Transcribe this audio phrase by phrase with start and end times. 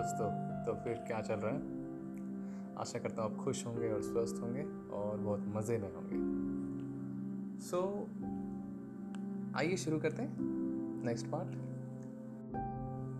[0.00, 0.28] दोस्तों
[0.64, 1.60] तो फिर क्या चल रहा है?
[2.78, 6.18] आशा करता हूँ आप खुश होंगे और स्वस्थ होंगे और बहुत मज़े में होंगे।
[7.60, 10.36] सो so, आइए शुरू करते हैं
[11.04, 11.48] नेक्स्ट पार्ट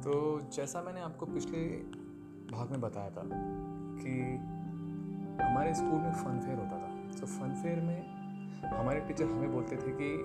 [0.05, 1.67] तो जैसा मैंने आपको पिछले
[2.53, 3.23] भाग में बताया था
[4.03, 4.37] कि
[5.45, 8.07] हमारे स्कूल में फ़न फेयर होता था। तो फ़न फेयर में
[8.67, 10.17] हमारे टीचर हमें बोलते थे कि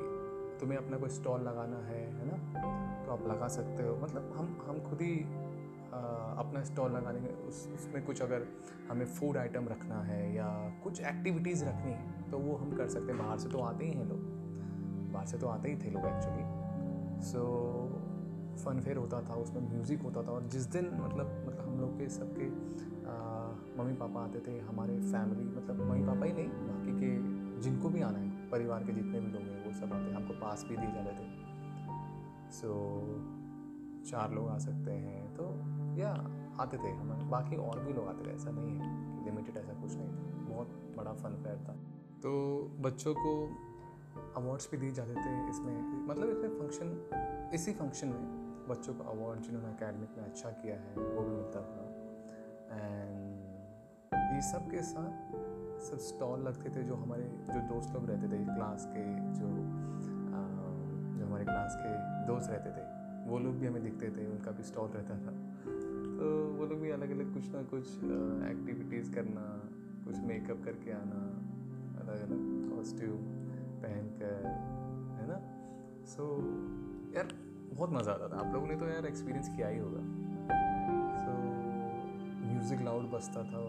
[0.59, 2.37] तुम्हें अपना कोई स्टॉल लगाना है है ना?
[3.05, 5.44] तो आप लगा सकते हो। मतलब हम हम खुद ही
[6.39, 8.47] अपना स्टॉल लगाने में उस उसमें कुछ अगर
[8.89, 10.47] हमें फ़ूड आइटम रखना है या
[10.83, 13.91] कुछ एक्टिविटीज़ रखनी है तो वो हम कर सकते हैं। बाहर से तो आते ही
[13.91, 14.19] हैं लोग।
[15.13, 17.43] बाहर से तो आते ही थे लोग एक्चुअली सो
[18.55, 21.97] फन फेयर होता था उसमें म्यूज़िक होता था। और जिस दिन मतलब मतलब हम लोग
[21.99, 22.49] के सबके
[23.77, 28.01] मम्मी पापा आते थे हमारे फैमिली मतलब मम्मी पापा ही नहीं बाकी के जिनको भी
[28.01, 30.77] आना है परिवार के जितने भी लोग हैं वो सब आते हैं। हमको पास भी
[30.77, 31.27] दिए जाते थे।
[32.51, 35.45] सो so, चार लोग आ सकते हैं तो
[35.97, 36.11] या
[36.59, 39.73] आते थे हमारे, बाकी और भी लोग आते थे ऐसा नहीं है कि लिमिटेड ऐसा
[39.73, 41.73] कुछ नहीं था। बहुत बड़ा फन फेयर था।
[42.23, 42.31] तो
[42.79, 43.33] बच्चों को
[44.37, 49.39] अवार्ड्स भी दिए जाते थे इसमें मतलब इसमें फ़ंक्शन इसी फ़ंक्शन में बच्चों को अवार्ड
[49.39, 51.83] जिन्होंने अकेडमिक में अच्छा किया है, वो भी मिलता था।
[52.75, 55.33] एंड ये सब के साथ,
[55.81, 59.47] सब स्टॉल लगते थे जो हमारे, जो दोस्त लोग रहते थे क्लास के, जो
[61.17, 61.91] जो हमारे क्लास के
[62.27, 62.83] दोस्त रहते थे,
[63.29, 65.31] वो लोग भी हमें दिखते थे, उनका भी स्टॉल रहता था।
[66.17, 66.25] तो
[66.57, 67.87] वो लोग भी अलग अलग कुछ ना कुछ
[68.49, 69.45] एक्टिविटीज़ करना
[70.05, 71.21] कुछ मेकअप करके आना
[72.01, 73.21] अलग अलग कॉस्ट्यूम
[73.81, 74.45] पहन कर
[75.19, 75.39] है ना?
[76.05, 77.27] सो so, यार
[77.73, 80.01] बहुत मज़ा आता था। आप लोगों ने तो यार एक्सपीरियंस किया ही होगा।
[81.25, 81.31] सो
[82.45, 83.63] म्यूज़िक लाउड बजता था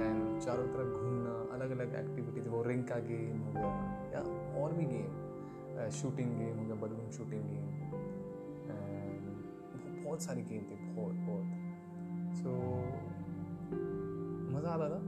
[0.00, 3.72] एंड चारों तरफ़ घूमना अलग अलग एक्टिविटीज़ वो रिंग का गेम हो गया
[4.14, 4.22] या
[4.62, 7.68] और भी गेम शूटिंग गेम हो गया बलून शूटिंग गेम
[10.04, 11.68] बहुत सारी गेम थी बहुत बहुत।
[12.32, 12.50] सो
[14.54, 15.00] मज़ा आता था।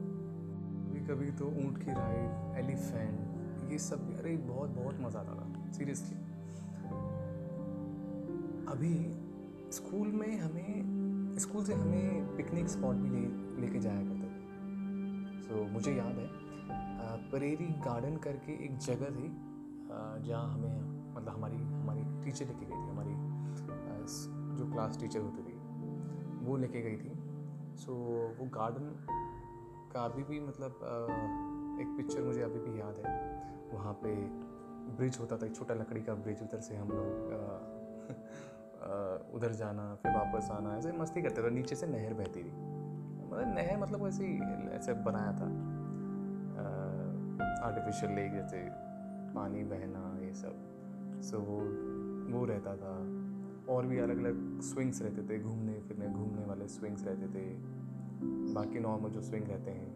[0.85, 5.71] कभी कभी तो ऊँट की राइड एलिफेंट ये सब अरे बहुत बहुत मज़ा आता था
[5.73, 6.17] सीरियसली
[8.73, 8.95] अभी
[9.73, 13.21] स्कूल में हमें स्कूल से हमें पिकनिक स्पॉट भी ले
[13.61, 16.29] लेके जाया करते थे। सो so, मुझे याद है
[17.33, 19.29] परेरी गार्डन करके एक जगह थी
[20.27, 23.15] जहाँ हमें मतलब हमारी हमारी टीचर लेके गई थी हमारी
[24.59, 25.55] जो क्लास टीचर होती थी
[26.47, 27.12] वो लेके गई थी।
[27.77, 29.07] सो so, वो गार्डन
[29.93, 30.79] का अभी भी मतलब
[31.81, 33.43] एक पिक्चर मुझे अभी भी याद है।
[33.75, 34.15] वहाँ पे
[34.97, 37.33] ब्रिज होता था एक छोटा लकड़ी का ब्रिज उधर से हम लोग
[39.35, 43.55] उधर जाना फिर वापस आना ऐसे मस्ती करते थे नीचे से नहर बहती थी। मतलब
[43.55, 44.39] नहर मतलब वैसे ही
[44.69, 45.73] ऐसे बनाया था।
[47.67, 48.69] आर्टिफिशियल लेक जैसे
[49.35, 50.55] पानी बहना ये सब।
[51.23, 51.59] सो so, वो
[52.39, 53.12] वो रहता था।
[53.73, 57.45] और भी अलग अलग स्विंग्स रहते थे घूमने फिरने घूमने वाले स्विंग्स रहते थे।
[58.55, 59.91] बाकी नॉर्मल जो स्विंग रहते हैं।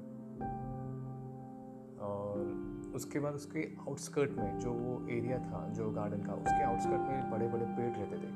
[1.98, 7.00] और उसके बाद उसके आउटस्कर्ट में जो वो एरिया था जो गार्डन का उसके आउटस्कर्ट
[7.00, 8.30] में बड़े बड़े पेड़ रहते थे।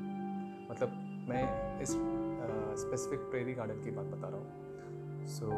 [0.71, 0.89] मतलब
[1.29, 1.89] मैं इस
[2.81, 5.53] स्पेसिफिक प्रेरी गार्डन की बात बता रहा हूँ। सो so,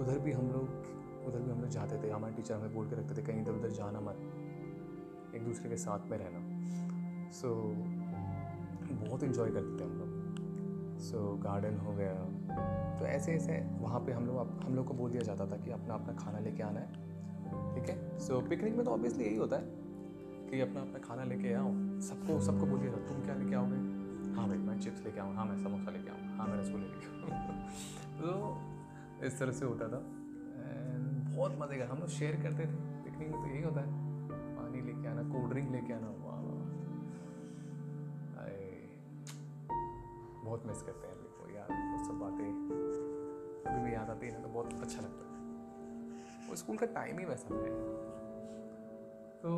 [0.00, 0.68] उधर भी हम लोग
[1.28, 3.52] उधर भी हम लोग जाते थे। हमारे टीचर हमें बोल के रखते थे कहीं इधर
[3.52, 6.40] उधर जाना मत। एक दूसरे के साथ में रहना।
[7.30, 7.97] सो so,
[8.94, 12.14] बहुत इन्जॉय करते थे हम लोग। सो so, गार्डन हो गया।
[12.98, 15.70] तो ऐसे ऐसे वहाँ पे हम लोग हम लोग को बोल दिया जाता था कि
[15.70, 16.92] अपना अपना खाना लेके आना है।
[17.74, 18.18] ठीक है?
[18.18, 19.62] सो पिकनिक में तो ऑब्वियसली यही होता है
[20.50, 23.76] कि अपना अपना खाना लेके आओ। सबको सबको बोल दिया था तुम क्या लेके आओगे?
[24.34, 27.06] हाँ भाई मैं चिप्स लेके आऊँ हाँ मैं समोसा लेके आऊँ हाँ मैं रसगुल्ले लेके
[27.06, 27.56] आऊँ
[28.18, 30.02] तो इस तरह से होता था।
[31.36, 33.86] बहुत मज़े का हम लोग शेयर करते थे। पिकनिक में तो यही होता है।
[34.56, 36.06] पानी लेके आना कोल्ड ड्रिंक लेके आना
[40.58, 42.46] बहुत मिस करते हैं अभी को यार, वो सब बातें।
[43.64, 47.18] अभी भी याद आती है ना तो बहुत अच्छा लगता है। वो स्कूल का टाइम
[47.18, 47.58] ही वैसा था
[49.42, 49.52] तो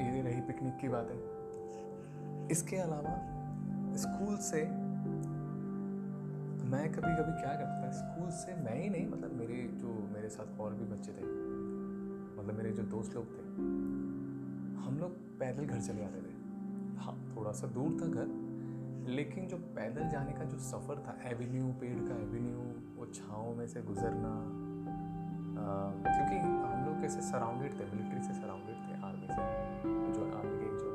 [0.00, 3.14] ये रही पिकनिक की बात। है इसके अलावा
[3.96, 4.62] स्कूल से
[6.70, 10.28] मैं कभी कभी क्या करता था स्कूल से मैं ही नहीं मतलब मेरे जो, मेरे
[10.28, 13.42] साथ और भी बच्चे थे मतलब मेरे जो दोस्त लोग थे,
[14.80, 16.38] हम लोग पैदल घर चले जाते थे।
[16.98, 18.39] हाँ थोड़ा सा दूर था घर
[19.10, 22.60] लेकिन जो पैदल जाने का जो सफ़र था, एवेन्यू, पेड़ का एवेन्यू,
[22.96, 24.34] वो छाँव में से गुजरना
[26.04, 29.42] क्योंकि हम लोग कैसे सराउंडेड थे मिलिट्री से सराउंडेड थे आर्मी से,
[30.14, 30.90] जो आर्मी के जो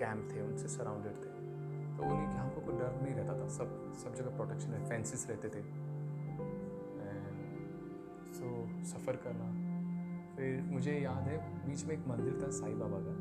[0.00, 1.30] कैंप थे, उनसे सराउंडेड थे।
[1.96, 3.68] तो उन्हें कि हमको कोई डर नहीं रहता था, सब
[4.02, 5.62] सब जगह प्रोटेक्शन है फेंसिस रहते थे।
[8.36, 8.46] सो
[8.86, 9.46] सफ़र करना।
[10.36, 11.36] फिर मुझे याद है,
[11.66, 13.14] बीच में एक मंदिर था साईं बाबा का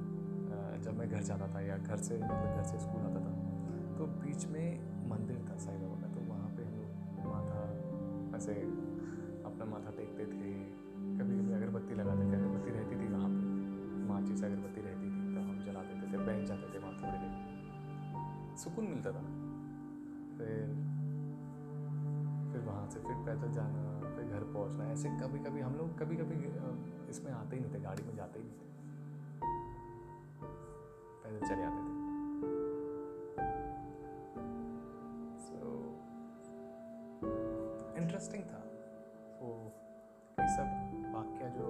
[0.84, 3.25] जब मैं घर जाता था या घर से मतलब घर से स्कूल आता था।
[4.06, 4.66] तो बीच में
[5.10, 7.62] मंदिर था साईं बाबा का तो वहाँ पे हम माथा
[8.38, 8.54] ऐसे
[9.50, 10.50] अपना माथा टेकते थे।
[11.18, 13.40] कभी कभी अगरबत्ती लगाते थे, अगरबत्ती रहती थी वहाँ पे।
[14.10, 17.34] माचिस अगरबत्ती रहती थी तो हम जला देते थे बैठ जाते थे वहाँ थोड़ी देर।
[18.58, 19.24] सुकून मिलता था।
[20.38, 20.62] फिर
[22.52, 23.82] फिर वहाँ से फिर पैदल जाना,
[24.16, 26.38] फिर घर पहुँचना, ऐसे कभी कभी हम लोग कभी कभी
[27.10, 28.68] इसमें आते ही नहीं थे, गाड़ी में जाते ही नहीं थे।
[31.24, 31.85] पैदल चले आते थे।
[38.16, 38.60] इंटरेस्टिंग था।
[39.40, 39.50] वो
[40.38, 40.68] ये सब
[41.16, 41.66] वाक्य जो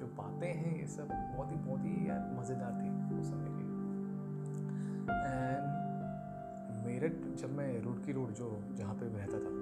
[0.00, 1.94] जो बातें हैं, ये सब बहुत ही बहुत ही
[2.36, 3.64] मज़ेदार थी उस समय की
[5.24, 5.62] एंड
[6.86, 8.48] मेरठ जब मैं रुड़की रोड जो,
[8.78, 9.52] जहाँ पे रहता था,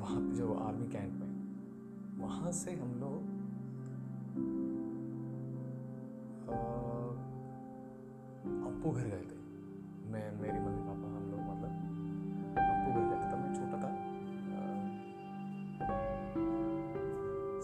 [0.00, 1.32] वहाँ पे जो आर्मी कैंप में,
[2.20, 3.34] वहाँ से हम लोग
[8.66, 9.38] अप्पू घर गए थे।
[10.12, 11.15] मैं, मेरी मम्मी पापा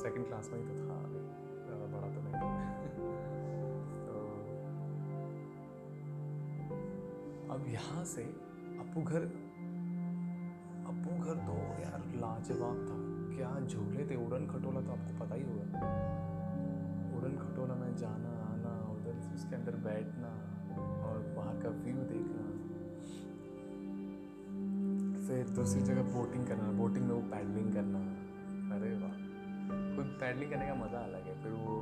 [0.03, 0.99] सेकंड क्लास में ही तो था
[1.67, 2.35] ज़्यादा बड़ा तो नहीं
[4.07, 4.15] तो
[7.55, 8.23] अब यहाँ से
[8.81, 9.23] अप्पू घर
[10.93, 12.97] अप्पू घर तो यार लाजवाब था।
[13.37, 14.17] क्या झूले थे?
[14.17, 15.65] उड़न खटोला तो आपको पता ही होगा।
[17.17, 20.29] उड़न खटोला में जाना, आना, उधर उसके अंदर बैठना
[21.07, 22.45] और बाहर का व्यू देखना।
[25.27, 27.99] फिर दूसरी जगह बोटिंग करना बोटिंग में वो पैडलिंग करना।
[28.77, 29.22] अरे वाह।
[29.97, 31.75] खुद पैडलिंग करने का मज़ा अलग है, फिर वो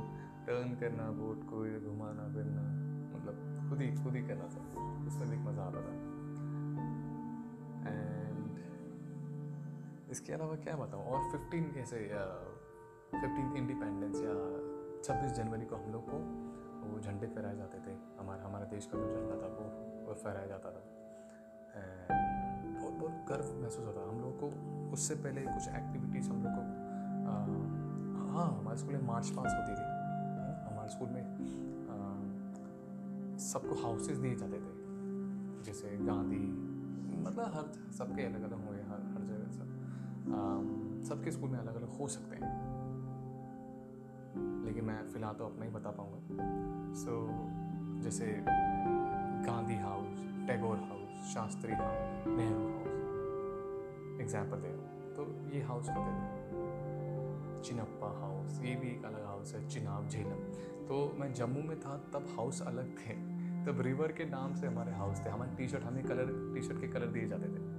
[0.47, 1.57] टर्न करना बोट को
[1.89, 2.63] घुमाना, फिरना
[3.15, 3.35] मतलब
[3.69, 5.93] खुद ही खुद ही करना सब कुछ, उसमें भी एक मज़ा आता था।
[7.89, 8.49] एंड
[10.11, 11.97] इसके अलावा क्या बताऊँ, और फिफ्टीन कैसे
[13.11, 14.33] फिफ्टीन इंडिपेंडेंस या
[15.03, 16.17] छब्बीस जनवरी को हम लोग को
[16.83, 19.65] वो झंडे फहराए जाते थे, हमारा, हमारे देश का जो झंडा था, वो
[20.07, 20.81] वो फहराया जाता था।
[21.75, 24.47] एंड बहुत बहुत गर्व महसूस होता हम लोग को।
[24.93, 26.61] उससे पहले कुछ एक्टिविटीज़ हम लोग को
[28.31, 29.85] हाँ हमारे स्कूल में मार्च पास होती थी।
[30.65, 31.23] हमारे स्कूल में
[33.41, 36.39] सबको हाउसेस दिए जाते थे। जैसे गांधी
[37.21, 39.67] मतलब हर सबके अलग अलग हुए हर हर जगह सब
[41.09, 42.51] सबके स्कूल में अलग अलग हो सकते हैं।
[44.65, 46.19] लेकिन मैं फ़िलहाल तो अपना ही बता पाऊँगा।
[46.95, 48.25] सो so, जैसे
[49.45, 54.71] Gandhi house Tagore house Shastri house Nehru house example दे
[55.15, 55.21] तो
[55.55, 56.70] ये हाउस होते थे।
[57.61, 60.39] चिनप्पा हाउस ये भी एक अलग हाउस है चिनाब झेलम।
[60.87, 63.13] तो मैं जम्मू में था तब हाउस अलग थे।
[63.65, 66.81] तब रिवर के नाम से हमारे हाउस थे। हमारे टी शर्ट हमें कलर टी शर्ट
[66.81, 67.69] के कलर दिए जाते थे।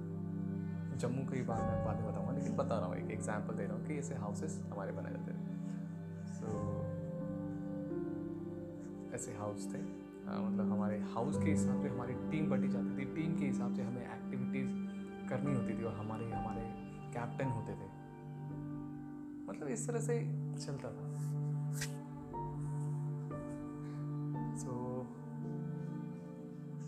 [0.97, 3.85] जम्मू की बात मैं में बताऊँगा लेकिन बता रहा हूँ एक एग्ज़ाम्पल दे रहा हूँ
[3.85, 5.37] कि ऐसे हाउसेस हमारे बनाए जाते थे।
[6.33, 6.45] सो
[9.15, 13.05] ऐसे हाउस थे। आ, मतलब हमारे हाउस के हिसाब से हमारी टीम बटी जाती थी।
[13.15, 14.69] टीम के हिसाब से हमें एक्टिविटीज़
[15.29, 16.61] करनी होती थी और हमारे हमारे
[17.13, 18.02] कैप्टन होते थे।
[19.49, 20.19] मतलब इस तरह से
[20.65, 21.13] चलता था।
[24.57, 25.23] सो so,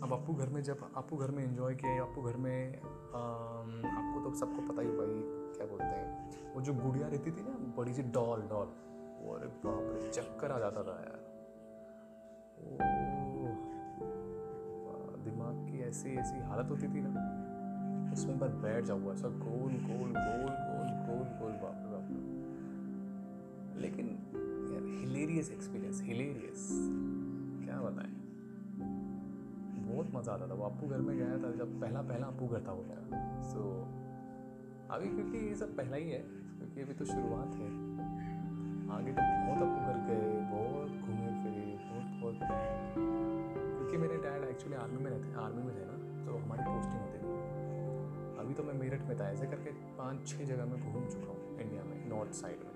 [0.02, 3.18] अब अपू घर में जब अपू घर में एंजॉय किया अपू घर में आ,
[3.98, 5.22] आपको तो सबको पता ही भाई
[5.56, 8.66] क्या बोलते हैं वो जो गुड़िया रहती थी ना बड़ी सी डॉल डॉल
[9.20, 11.24] वो अरे बाप रे चक्कर आ जाता था यार।
[15.24, 20.12] दिमाग की ऐसी ऐसी हालत होती थी ना उसमें बस बैठ जाऊँ ऐसा गोल गोल
[20.18, 21.85] गोल गोल गोल गोल बाप
[23.78, 24.06] लेकिन
[24.72, 26.68] यार हिलेरियस एक्सपीरियंस हिलेरियस
[27.64, 28.14] क्या बताएँ?
[29.88, 32.64] बहुत मज़ा आता था। वो अपू घर में गया था जब पहला पहला अपू घर
[32.68, 33.64] था वो मेरा। सो so,
[34.90, 36.22] अभी क्योंकि ये सब पहला ही है
[36.58, 37.70] क्योंकि अभी तो शुरुआत है।
[38.96, 42.94] आगे तो बहुत अपू घर गए बहुत घूमे फिरे बहुत बहुत।
[43.76, 47.18] क्योंकि मेरे डैड एक्चुअली आर्मी में रहते आर्मी में थे ना तो हमारी पोस्टिंग होती
[47.18, 47.34] थी।
[48.40, 51.60] अभी तो मैं मेरठ में था ऐसे करके पाँच छः जगह में घूम चुका हूँ
[51.60, 52.75] इंडिया में नॉर्थ साइड में।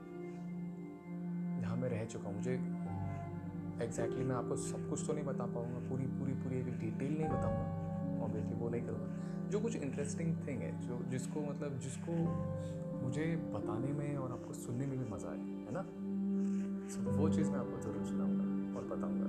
[1.61, 5.45] जहाँ मैं रह चुका हूँ। मुझे एग्जैक्टली exactly मैं आपको सब कुछ तो नहीं बता
[5.45, 10.37] पाऊँगा पूरी पूरी पूरी एक डिटेल नहीं बताऊँगा। ऑब्वियसली वो नहीं करूँगा। जो कुछ इंटरेस्टिंग
[10.49, 12.12] थिंग है जो जिसको मतलब जिसको
[13.02, 15.85] मुझे बताने में और आपको सुनने में भी मज़ा आए है ना?
[16.88, 19.29] सो so, वो चीज़ मैं आपको ज़रूर सुनाऊँगा और बताऊँगा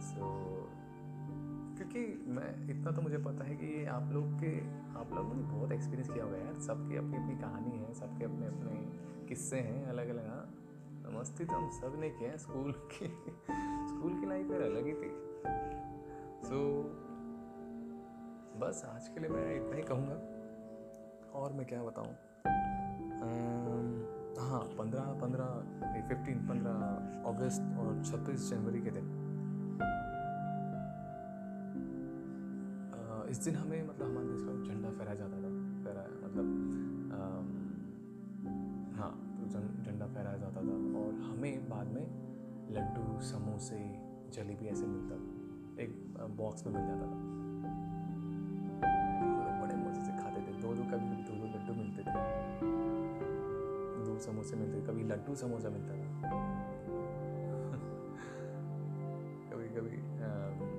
[0.00, 0.45] सो
[1.92, 4.60] क्योंकि मैं इतना तो मुझे पता है कि आप लोग के
[4.98, 8.46] आप लोगों ने बहुत एक्सपीरियंस किया होगा यार। सबकी अपनी अपनी कहानी है सबके अपने
[8.46, 8.86] अपने
[9.26, 10.52] किस्से हैं अलग अलग हाँ।
[11.20, 13.06] मस्ती तो हम सबने किया है स्कूल की
[13.88, 15.10] स्कूल की लाइफ अलग ही थी।
[16.48, 17.06] सो so,
[18.60, 20.36] बस आज के लिए मैं इतना ही कहूँगा।
[21.38, 22.14] और मैं क्या बताऊँ?
[24.48, 25.44] हाँ पंद्रह पंद्रह
[26.08, 26.72] फिफ्टीन पंद्रह
[27.28, 29.26] अगस्त और छब्बीस जनवरी के दिन।
[33.36, 35.48] इस दिन हमें मतलब हमारे देश का झंडा फहराया जाता था।
[35.84, 36.46] फहराया मतलब
[38.96, 39.08] हाँ
[39.40, 42.06] तो झंडा फहराया जाता था और हमें बाद में
[42.76, 43.80] लड्डू, समोसे,
[44.36, 45.90] जलेबी ऐसे मिलता था। एक
[46.38, 47.18] बॉक्स में मिल जाता था।
[49.60, 52.14] बड़े मज़े से खाते थे। दो दो कभी दो दो लड्डू मिलते थे।
[54.06, 56.08] दो समोसे मिलते थे। कभी लड्डू समोसा मिलता था।
[59.50, 59.94] कभी कभी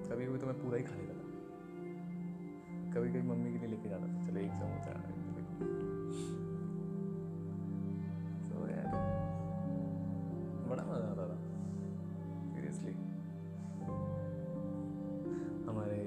[0.10, 1.17] कभी कभी तो मैं पूरा ही खा लेता
[2.98, 4.62] कभी कभी मम्मी के लिए लेके जाता था, चलो एक तो
[10.70, 11.36] बड़ा मज़ा आता था
[12.46, 12.94] सीरियसली
[15.68, 16.00] हमारे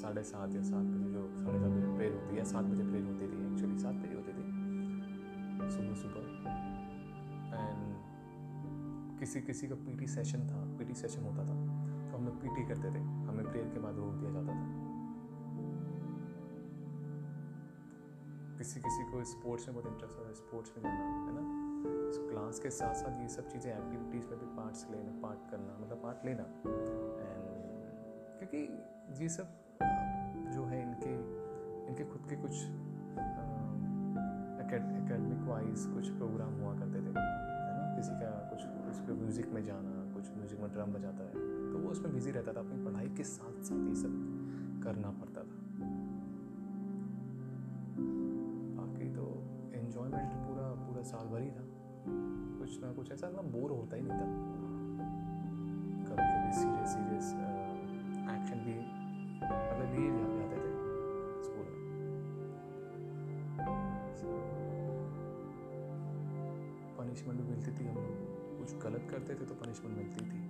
[0.00, 3.04] साढ़े सात या सात बजे जो साढ़े सात बजे प्रेयर होती है सात बजे प्रेयर
[3.04, 4.44] होती थी एक्चुअली सात बजे होती थी,
[5.76, 6.22] सुबह सुबह।
[7.52, 7.80] एंड
[9.20, 11.54] किसी किसी का पीटी सेशन था, पीटी सेशन होता था
[12.08, 14.85] तो हम लोग पीटी करते थे। हमें प्रेयर के बाद रोक दिया जाता था।
[18.66, 21.42] किसी किसी को स्पोर्ट्स में बहुत इंटरेस्ट होता है स्पोर्ट्स में जाना, है ना?
[22.10, 25.76] इस क्लास के साथ साथ ये सब चीज़ें एक्टिविटीज़ में भी पार्ट्स लेना पार्ट करना
[25.82, 26.46] मतलब पार्ट लेना।
[27.20, 27.44] एंड
[28.38, 28.62] क्योंकि
[29.22, 29.46] ये सब
[30.54, 31.12] जो है इनके
[31.88, 32.54] इनके खुद के कुछ
[34.66, 37.84] एकेडमिक वाइज कुछ प्रोग्राम हुआ करते थे, है ना?
[37.96, 41.32] किसी का कुछ, उस पर म्यूज़िक में जाना, कुछ म्यूज़िक में ड्रम बजाता है
[41.70, 44.12] तो वो उसमें बिज़ी रहता था, अपनी पढ़ाई के साथ साथ ये सब
[44.84, 45.35] करना पड़ता
[51.06, 51.64] साल भर ही था।
[52.58, 54.26] कुछ ना कुछ ऐसा ना बोर होता ही नहीं था।
[56.08, 57.32] कभी कभी सीरियस सीरियस
[58.34, 58.74] एक्शन भी
[59.40, 60.72] मतलब लिए जाते थे
[61.44, 61.76] स्कूल में।
[66.98, 70.40] पनिशमेंट भी मिलती थी हम लोग। कुछ गलत करते थे तो पनिशमेंट मिलती थी।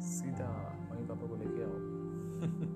[0.00, 0.50] सीधा
[0.90, 2.75] मम्मी पापा को लेके आओ।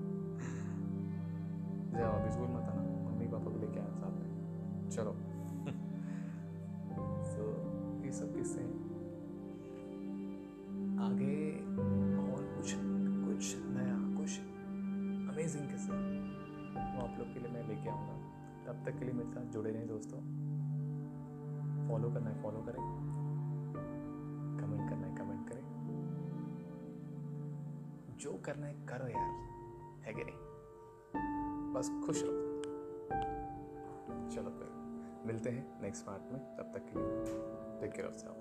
[18.71, 20.17] तब तक के लिए मेरे साथ जुड़े रहें दोस्तों।
[21.89, 22.75] फॉलो करना है फॉलो करें।
[24.61, 25.61] कमेंट करना है कमेंट करें।
[28.17, 29.31] जो करना है करो यार,
[30.01, 30.35] है कि नहीं?
[31.73, 32.61] बस खुश रहो।
[34.29, 34.69] चलो फिर,
[35.25, 37.25] मिलते हैं नेक्स्ट पार्ट में। तब तक के लिए
[37.81, 38.40] टेक केयर ऑफ़ सेल्फ